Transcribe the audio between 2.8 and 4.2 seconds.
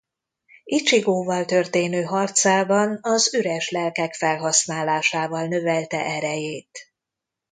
az üres lelkek